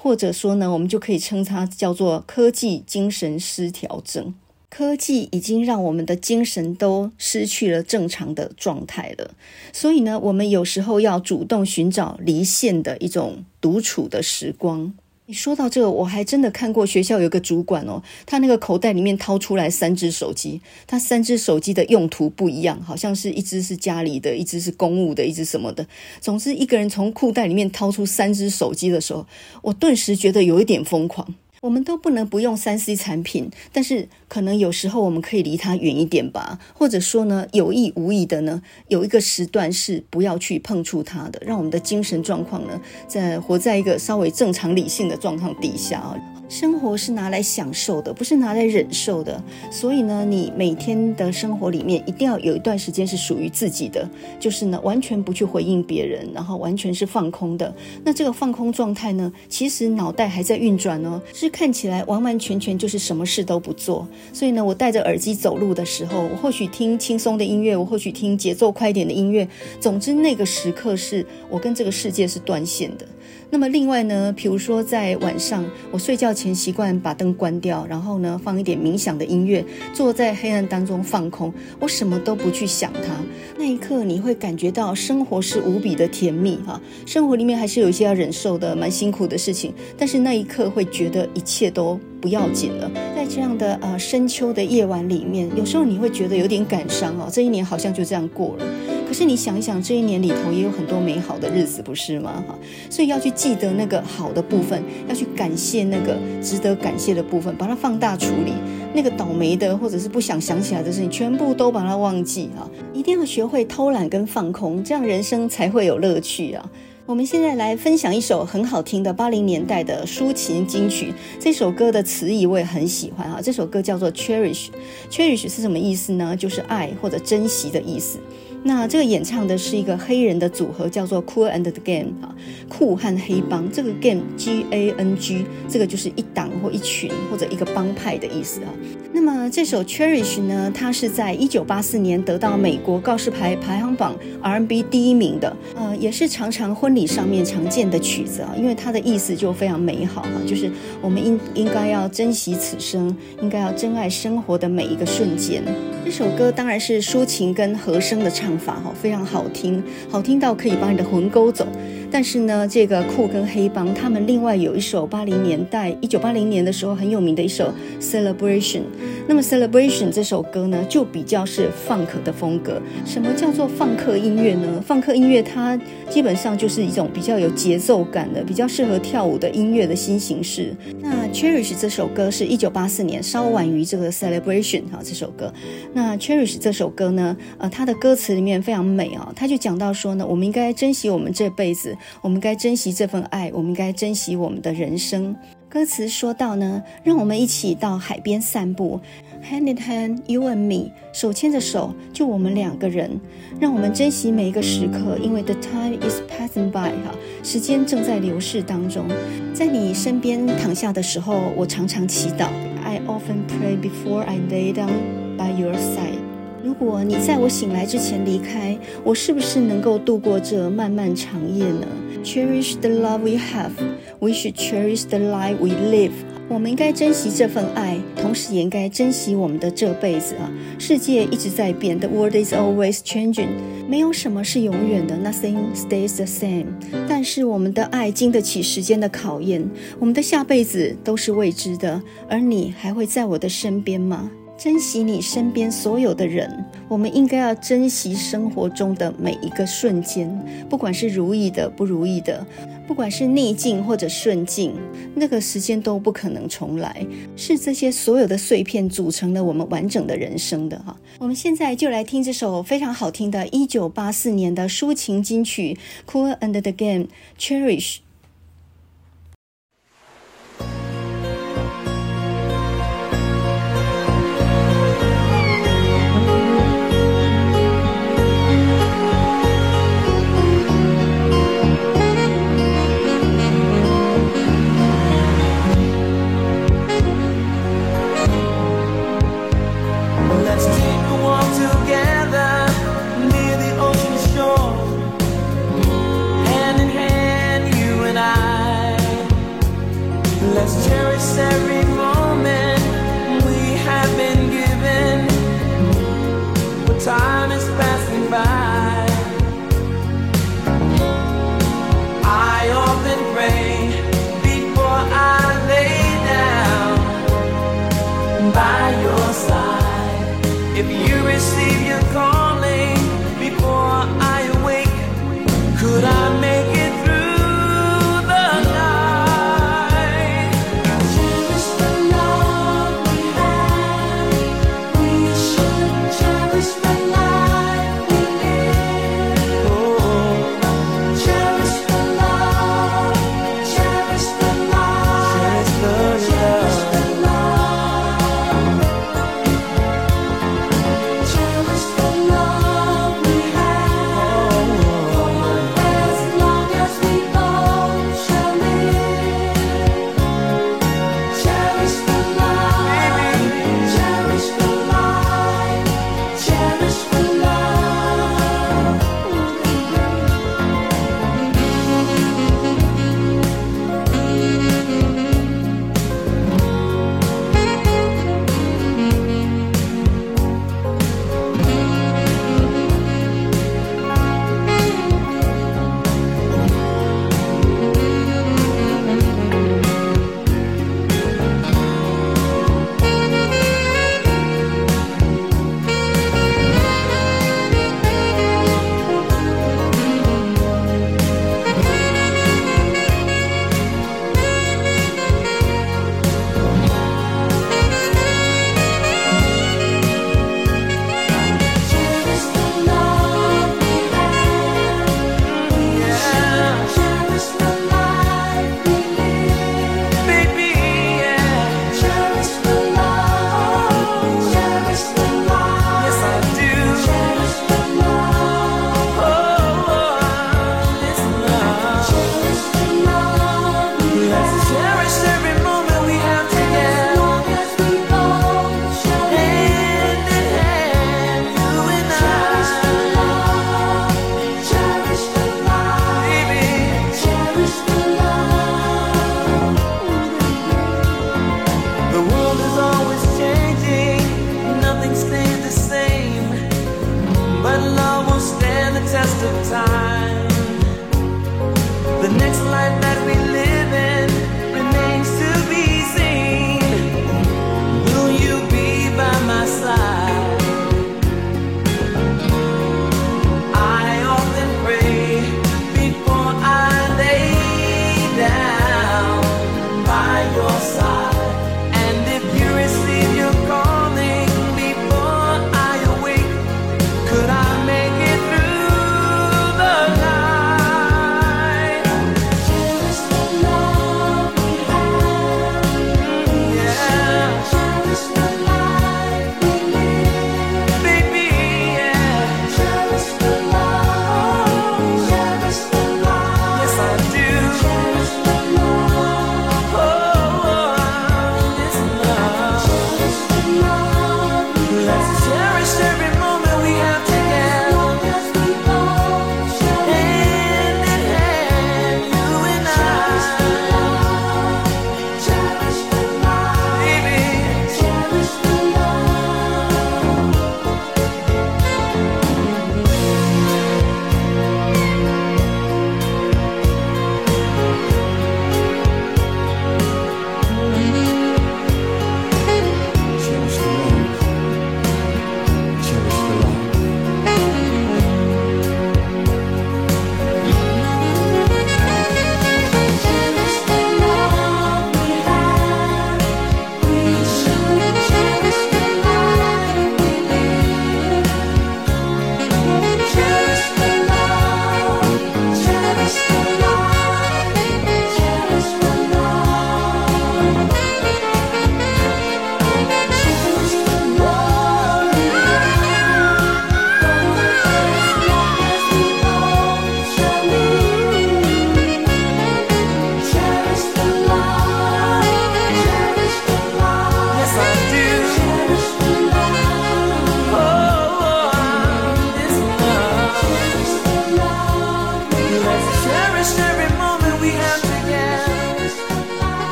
[0.00, 4.32] 或者说呢，我们就可以称它叫做科技精神失调症。
[4.70, 9.32] 科技已经让我们的精神都失去了正常的状态了，
[9.72, 14.92] 所以呢，我们有时候要主动寻找离线的一种独处的时光。
[15.30, 25.86] 你说到这个，我还真的看过学校有个主管哦，他那个口袋里面掏出来三只手机，他三只手机的用途不一样，好像是一只是家里的，一只是公务的，一只什么的。
[26.18, 29.26] 总之，一个人从裤袋里面掏出三只手机的时候，
[29.60, 31.34] 我顿时觉得有一点疯狂。
[31.60, 46.16] 我们都不能不用三 C 产品，但是可能有时候我们可以离它远一点吧，或者说呢，有意无意的呢，有一个时段是不要去碰触它的，让我们的精神状况呢，在活在一个稍微正常理性的状况底下啊。
[46.48, 49.42] 生活是拿来享受的，不是拿来忍受的。
[49.70, 54.08] 所以呢，你每天的生活里面一定要有一段时间是属于自己的，
[54.40, 57.72] 就是呢，完全不去回应别人，然后完全是放空的。
[58.02, 64.08] 那这个放空状态呢，其实脑袋还在运转哦，是看起来完完全全就是什么事都不做。
[64.32, 69.46] 所以呢，我戴着耳机走路的时候，我或许听轻松的音乐，我或许听节奏快一点的音乐。
[69.80, 73.06] 总之，那个时刻是我跟这个世界是断线的。
[73.50, 83.14] 那么另外呢，比如说在晚上我睡觉前习惯把灯关掉，然后呢放一点冥想的音乐，坐在黑暗当中放空，我什么都不去想它。
[83.56, 92.90] 那一刻你会感觉到生活是无比的甜蜜哈，生活里面还是有一些要忍受的蛮辛苦的事情，但是那一刻会觉得一切都不要紧了。
[93.16, 98.66] 在这样的呃深秋的夜晚里面，有时候你会觉得有点感伤哦，这一年好像就这样过了。
[99.08, 102.44] 可是你想一想，这一年里头也有很多美好的日子，不是吗？
[102.46, 102.54] 哈，
[102.90, 108.52] 所以要去记得那个好的部分，要去感谢那个值得感谢的部分，把它放大处理。
[108.94, 112.68] 那个倒霉的或者是不想想起来的事情，全部都把它忘记啊！
[112.92, 116.70] 一定要学会偷懒跟放空，这样人生才会有乐趣啊！
[117.06, 123.40] 我们现在来分享一首很好听的八零年代的抒情金曲，这首歌的词意我也很喜欢啊。
[123.42, 124.68] 这首歌叫做 Cherish
[125.10, 126.36] Cherish 是什么意思呢？
[126.36, 128.18] 就是爱或者珍惜的意思。
[128.64, 132.34] 那这个演唱的是一个黑人的组合，叫做 Cool and the Gang 啊，
[132.68, 133.70] 酷和黑帮。
[133.70, 138.68] 这个 Gang G A N G，这个就是一党或一群或者一个帮派的意思啊。
[139.12, 155.62] 那么这首 Cherish 呢，它是在一九八四年得到美国告示牌排行榜 R&B 第一名的，呃，也是常常婚礼上面常见的曲子啊，因为它的意思就非常美好哈，就是我们应应该要珍惜此生，应该要珍爱生活的每一个瞬间。
[156.04, 161.66] 这首歌当然是抒情跟和声的唱唱法哈，非常好听，好听到可以把你的魂勾走。
[162.10, 168.82] 但是呢，这个酷跟黑帮他们另外有一首八零年代一九八零年的时候很有名的一首 Celebration。
[169.26, 172.80] 那么 Celebration 这首歌呢，就比较是放克的风格。
[173.04, 174.82] 什么叫做放克音乐呢？
[174.84, 175.78] 放克音乐它
[176.08, 180.74] 基本上就是一种比较有节奏感的、比较适合跳舞的音乐的新形式。
[181.00, 185.52] 那 Cherish 这首歌是一九八四年，稍晚于这个 Celebration 哈这首歌。
[185.92, 195.34] 那 Cherish 这首歌呢，呃，它的歌词里面非常美啊，它就讲到说呢，我们应该珍惜我们这辈子，我们该珍惜这份爱，我们该珍惜我们的人生。
[195.68, 198.98] 歌词说到呢，让我们一起到海边散步
[199.44, 203.20] ，Hand in hand, you and me，手牵着手，就我们两个人，
[203.60, 209.04] 让我们珍惜每一个时刻，因为 the time is passing by 哈，时间正在流逝当中。
[209.52, 212.48] 在你身边躺下的时候，我常常祈祷
[212.82, 215.28] ，I often pray before I lay down。
[215.36, 216.18] By your side，
[216.64, 221.86] 如果你在我醒来之前离开，我是不是能够度过这漫漫长夜呢
[222.24, 223.70] ？Cherish the love we have,
[224.18, 226.10] we should cherish the life we live。
[226.48, 230.50] 我们应该珍惜这份爱，同时也应该珍惜我们的这辈子啊！
[230.78, 233.48] 世界一直在变，The world is always changing，
[233.86, 236.66] 没有什么是永远的，Nothing stays the same。
[237.06, 244.30] 但是我们的爱经得起时间的考验，我们的下辈子都是未知的，而你还会在我的身边吗？
[244.58, 250.28] 珍惜你身边所有的人，我们应该要珍惜生活中的每一个瞬间，
[250.68, 252.44] 不管是如意的、不如意的，
[252.84, 254.74] 不管是逆境或者顺境，
[255.14, 257.06] 那个时间都不可能重来，
[257.36, 260.96] 是这些所有的碎片组成了我们完整的人生的哈。
[261.20, 265.78] 我们现在就来听这首非常好听的1984年的抒情金曲
[266.12, 267.06] 《Cool and the Gang》
[267.38, 267.98] ，Cherish。